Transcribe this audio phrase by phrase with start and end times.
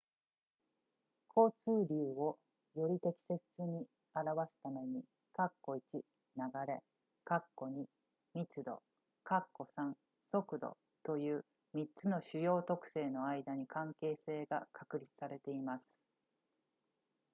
[1.37, 2.39] 交通流を
[2.73, 3.85] より適切に
[4.15, 5.03] 表すために、
[5.37, 5.51] 1
[5.93, 6.01] 流
[6.67, 6.81] れ、
[7.27, 7.85] 2
[8.33, 8.81] 密度、
[9.29, 9.93] 3
[10.23, 11.45] 速度という
[11.75, 15.95] 3つの主要特性の間に関係性が確立されています